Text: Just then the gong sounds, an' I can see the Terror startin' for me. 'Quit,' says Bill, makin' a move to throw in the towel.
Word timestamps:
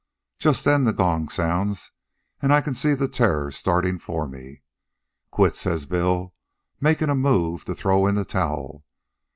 Just 0.39 0.65
then 0.65 0.83
the 0.85 0.93
gong 0.93 1.29
sounds, 1.29 1.91
an' 2.41 2.49
I 2.51 2.61
can 2.61 2.73
see 2.73 2.95
the 2.95 3.07
Terror 3.07 3.51
startin' 3.51 3.99
for 3.99 4.27
me. 4.27 4.63
'Quit,' 5.29 5.55
says 5.55 5.85
Bill, 5.85 6.33
makin' 6.79 7.11
a 7.11 7.13
move 7.13 7.65
to 7.65 7.75
throw 7.75 8.07
in 8.07 8.15
the 8.15 8.25
towel. 8.25 8.83